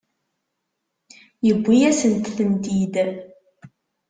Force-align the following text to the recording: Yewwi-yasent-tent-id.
Yewwi-yasent-tent-id. 1.45 2.95